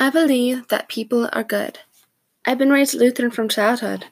I 0.00 0.10
believe 0.10 0.68
that 0.68 0.88
people 0.88 1.28
are 1.32 1.42
good. 1.42 1.80
I've 2.46 2.56
been 2.56 2.70
raised 2.70 2.94
Lutheran 2.94 3.32
from 3.32 3.48
childhood. 3.48 4.04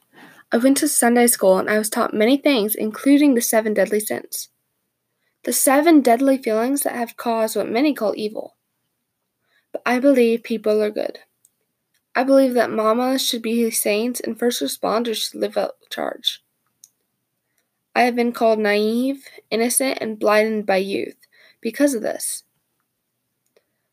I 0.51 0.57
went 0.57 0.75
to 0.77 0.87
Sunday 0.89 1.27
school 1.27 1.57
and 1.57 1.69
I 1.69 1.77
was 1.77 1.89
taught 1.89 2.13
many 2.13 2.35
things, 2.35 2.75
including 2.75 3.35
the 3.35 3.41
seven 3.41 3.73
deadly 3.73 4.01
sins. 4.01 4.49
The 5.43 5.53
seven 5.53 6.01
deadly 6.01 6.39
feelings 6.39 6.81
that 6.81 6.93
have 6.93 7.15
caused 7.15 7.55
what 7.55 7.69
many 7.69 7.93
call 7.93 8.13
evil. 8.17 8.57
But 9.71 9.81
I 9.85 9.99
believe 9.99 10.43
people 10.43 10.83
are 10.83 10.91
good. 10.91 11.19
I 12.13 12.23
believe 12.23 12.53
that 12.55 12.69
mamas 12.69 13.25
should 13.25 13.41
be 13.41 13.71
saints 13.71 14.19
and 14.19 14.37
first 14.37 14.61
responders 14.61 15.29
should 15.31 15.39
live 15.39 15.55
up 15.55 15.79
to 15.79 15.89
charge. 15.89 16.43
I 17.95 18.01
have 18.01 18.15
been 18.17 18.33
called 18.33 18.59
naive, 18.59 19.23
innocent, 19.49 19.99
and 20.01 20.19
blinded 20.19 20.65
by 20.65 20.77
youth 20.77 21.15
because 21.61 21.93
of 21.93 22.01
this. 22.01 22.43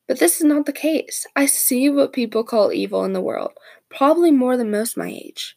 But 0.07 0.19
this 0.19 0.39
is 0.41 0.45
not 0.45 0.67
the 0.67 0.73
case. 0.73 1.27
I 1.35 1.47
see 1.47 1.89
what 1.89 2.13
people 2.13 2.45
call 2.45 2.73
evil 2.73 3.05
in 3.05 3.15
the 3.15 3.23
world, 3.23 3.53
probably 3.89 4.31
more 4.31 4.57
than 4.57 4.71
most 4.71 4.97
my 4.97 5.09
age. 5.09 5.57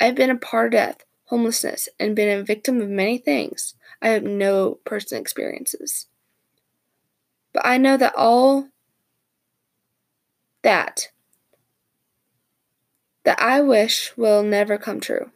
I've 0.00 0.14
been 0.14 0.30
a 0.30 0.36
part 0.36 0.68
of 0.68 0.72
death, 0.72 1.04
homelessness, 1.26 1.88
and 1.98 2.16
been 2.16 2.38
a 2.38 2.42
victim 2.42 2.80
of 2.80 2.88
many 2.88 3.18
things. 3.18 3.74
I 4.00 4.08
have 4.08 4.22
no 4.22 4.78
personal 4.86 5.20
experiences. 5.20 6.06
But 7.52 7.66
I 7.66 7.76
know 7.76 7.96
that 7.96 8.14
all 8.16 8.68
that 10.62 11.08
that 13.24 13.40
I 13.40 13.60
wish 13.60 14.16
will 14.16 14.42
never 14.42 14.78
come 14.78 15.00
true. 15.00 15.30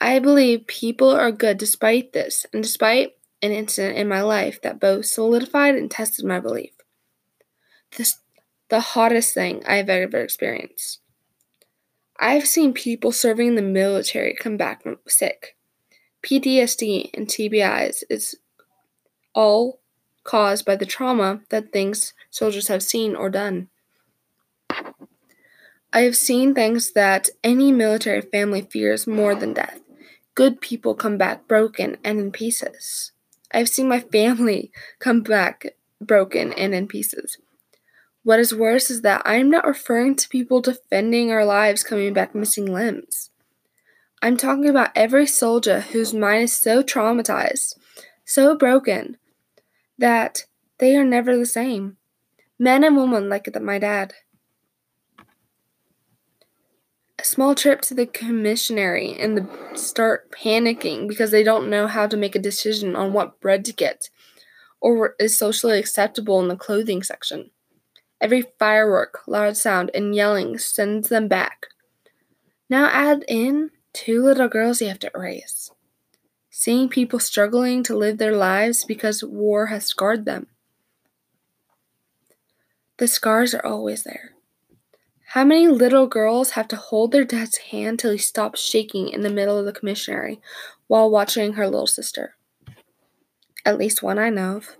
I 0.00 0.20
believe 0.20 0.68
people 0.68 1.10
are 1.10 1.32
good 1.32 1.58
despite 1.58 2.12
this, 2.12 2.46
and 2.52 2.62
despite 2.62 3.16
an 3.42 3.50
incident 3.50 3.98
in 3.98 4.08
my 4.08 4.22
life 4.22 4.62
that 4.62 4.78
both 4.78 5.06
solidified 5.06 5.74
and 5.74 5.90
tested 5.90 6.24
my 6.24 6.38
belief 6.38 6.70
this, 7.96 8.18
the 8.68 8.80
hottest 8.80 9.34
thing 9.34 9.62
I've 9.66 9.88
ever 9.88 10.18
experienced. 10.18 11.00
I've 12.18 12.46
seen 12.46 12.74
people 12.74 13.12
serving 13.12 13.48
in 13.48 13.54
the 13.54 13.62
military 13.62 14.34
come 14.34 14.56
back 14.56 14.84
sick. 15.08 15.56
PTSD 16.22 17.10
and 17.14 17.26
TBIs 17.26 18.02
is 18.10 18.36
all 19.34 19.80
caused 20.22 20.66
by 20.66 20.76
the 20.76 20.84
trauma 20.84 21.40
that 21.48 21.72
things 21.72 22.12
soldiers 22.30 22.68
have 22.68 22.82
seen 22.82 23.16
or 23.16 23.30
done. 23.30 23.68
I 25.92 26.02
have 26.02 26.16
seen 26.16 26.54
things 26.54 26.92
that 26.92 27.30
any 27.42 27.72
military 27.72 28.20
family 28.20 28.62
fears 28.62 29.06
more 29.06 29.34
than 29.34 29.54
death. 29.54 29.80
Good 30.34 30.60
people 30.60 30.94
come 30.94 31.18
back 31.18 31.48
broken 31.48 31.96
and 32.04 32.20
in 32.20 32.30
pieces. 32.30 33.12
I've 33.50 33.68
seen 33.68 33.88
my 33.88 34.00
family 34.12 34.70
come 34.98 35.22
back 35.22 35.74
broken 36.00 36.52
and 36.52 36.74
in 36.74 36.86
pieces. 36.86 37.38
What 38.22 38.38
is 38.38 38.54
worse 38.54 38.90
is 38.90 39.00
that 39.00 39.22
I'm 39.24 39.50
not 39.50 39.66
referring 39.66 40.14
to 40.16 40.28
people 40.28 40.60
defending 40.60 41.30
our 41.30 41.44
lives 41.44 41.82
coming 41.82 42.12
back 42.12 42.34
missing 42.34 42.70
limbs. 42.70 43.30
I'm 44.22 44.36
talking 44.36 44.68
about 44.68 44.90
every 44.94 45.26
soldier 45.26 45.80
whose 45.80 46.12
mind 46.12 46.44
is 46.44 46.52
so 46.52 46.82
traumatized, 46.82 47.76
so 48.26 48.54
broken, 48.54 49.16
that 49.96 50.44
they 50.78 50.94
are 50.96 51.04
never 51.04 51.36
the 51.36 51.46
same. 51.46 51.96
Men 52.58 52.84
and 52.84 52.94
women 52.94 53.30
like 53.30 53.48
my 53.62 53.78
dad. 53.78 54.12
A 57.18 57.24
small 57.24 57.54
trip 57.54 57.80
to 57.82 57.94
the 57.94 58.06
commissary 58.06 59.16
and 59.18 59.36
the 59.36 59.76
start 59.76 60.30
panicking 60.30 61.08
because 61.08 61.30
they 61.30 61.42
don't 61.42 61.70
know 61.70 61.86
how 61.86 62.06
to 62.06 62.16
make 62.16 62.34
a 62.34 62.38
decision 62.38 62.94
on 62.94 63.14
what 63.14 63.40
bread 63.40 63.64
to 63.66 63.72
get 63.72 64.10
or 64.80 65.14
is 65.18 65.36
socially 65.36 65.78
acceptable 65.78 66.40
in 66.40 66.48
the 66.48 66.56
clothing 66.56 67.02
section. 67.02 67.50
Every 68.20 68.42
firework, 68.58 69.20
loud 69.26 69.56
sound, 69.56 69.90
and 69.94 70.14
yelling 70.14 70.58
sends 70.58 71.08
them 71.08 71.26
back. 71.26 71.68
Now 72.68 72.86
add 72.86 73.24
in 73.26 73.70
two 73.92 74.22
little 74.22 74.48
girls 74.48 74.80
you 74.80 74.88
have 74.88 74.98
to 75.00 75.10
raise. 75.14 75.70
Seeing 76.50 76.88
people 76.88 77.18
struggling 77.18 77.82
to 77.84 77.96
live 77.96 78.18
their 78.18 78.36
lives 78.36 78.84
because 78.84 79.24
war 79.24 79.66
has 79.66 79.86
scarred 79.86 80.26
them. 80.26 80.48
The 82.98 83.08
scars 83.08 83.54
are 83.54 83.64
always 83.64 84.02
there. 84.02 84.32
How 85.28 85.44
many 85.44 85.68
little 85.68 86.06
girls 86.06 86.50
have 86.50 86.68
to 86.68 86.76
hold 86.76 87.12
their 87.12 87.24
dad's 87.24 87.56
hand 87.56 87.98
till 87.98 88.10
he 88.10 88.18
stops 88.18 88.60
shaking 88.60 89.08
in 89.08 89.22
the 89.22 89.30
middle 89.30 89.56
of 89.56 89.64
the 89.64 89.72
commissary 89.72 90.40
while 90.88 91.08
watching 91.08 91.54
her 91.54 91.66
little 91.66 91.86
sister? 91.86 92.34
At 93.64 93.78
least 93.78 94.02
one 94.02 94.18
I 94.18 94.28
know 94.28 94.56
of. 94.56 94.76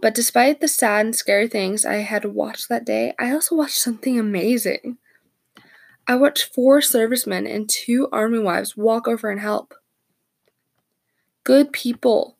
But 0.00 0.14
despite 0.14 0.60
the 0.60 0.68
sad 0.68 1.06
and 1.06 1.16
scary 1.16 1.48
things 1.48 1.84
I 1.84 1.96
had 1.96 2.24
watched 2.24 2.68
that 2.68 2.84
day, 2.84 3.14
I 3.18 3.32
also 3.32 3.56
watched 3.56 3.78
something 3.78 4.18
amazing. 4.18 4.98
I 6.06 6.14
watched 6.14 6.54
four 6.54 6.80
servicemen 6.80 7.46
and 7.46 7.68
two 7.68 8.08
army 8.12 8.38
wives 8.38 8.76
walk 8.76 9.08
over 9.08 9.28
and 9.28 9.40
help. 9.40 9.74
Good 11.44 11.72
people 11.72 12.36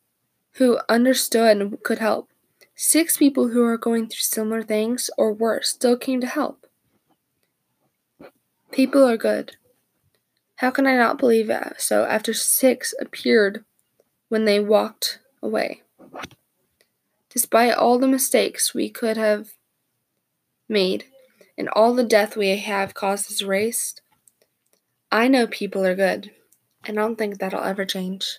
who 0.53 0.79
understood 0.89 1.57
and 1.57 1.83
could 1.83 1.99
help. 1.99 2.31
Six 2.75 3.17
people 3.17 3.49
who 3.49 3.65
are 3.65 3.77
going 3.77 4.07
through 4.07 4.21
similar 4.21 4.63
things 4.63 5.11
or 5.19 5.33
worse 5.33 5.71
still 5.71 5.97
came 5.97 6.21
to 6.21 6.27
help. 6.27 6.67
People 8.71 9.05
are 9.05 9.17
good. 9.17 9.57
How 10.57 10.71
can 10.71 10.87
I 10.87 10.97
not 10.97 11.19
believe 11.19 11.51
it? 11.51 11.75
So 11.79 12.05
after 12.05 12.33
six 12.33 12.95
appeared 13.01 13.65
when 14.29 14.45
they 14.45 14.61
walked 14.61 15.19
away. 15.43 15.83
Despite 17.31 17.75
all 17.75 17.99
the 17.99 18.09
mistakes 18.09 18.75
we 18.75 18.89
could 18.89 19.17
have 19.17 19.55
made 20.69 21.05
and 21.57 21.69
all 21.71 21.95
the 21.95 22.05
death 22.05 22.37
we 22.37 22.57
have 22.57 22.95
caused 22.95 23.43
a 23.43 23.47
race, 23.47 23.95
I 25.11 25.29
know 25.29 25.47
people 25.47 25.85
are 25.85 25.95
good. 25.95 26.31
And 26.85 26.99
I 26.99 27.03
don't 27.03 27.17
think 27.17 27.39
that'll 27.39 27.63
ever 27.63 27.85
change. 27.85 28.39